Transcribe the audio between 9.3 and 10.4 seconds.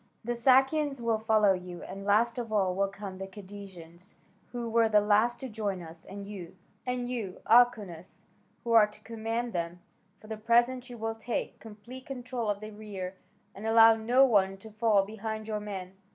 them, for the